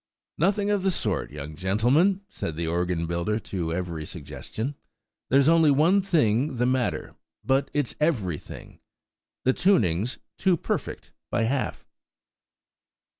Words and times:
"Nothing 0.39 0.71
of 0.71 0.81
the 0.81 0.89
sort, 0.89 1.29
young 1.29 1.55
gentleman," 1.55 2.21
said 2.27 2.55
the 2.55 2.65
organ 2.65 3.05
builder 3.05 3.37
to 3.37 3.71
every 3.71 4.03
suggestion. 4.03 4.73
"There's 5.29 5.47
only 5.47 5.69
one 5.69 6.01
thing 6.01 6.55
the 6.55 6.65
matter–but 6.65 7.69
it's 7.71 7.93
everything–the 7.99 9.53
tuning's 9.53 10.17
too 10.39 10.57
perfect 10.57 11.11
by 11.29 11.43
half!" 11.43 11.87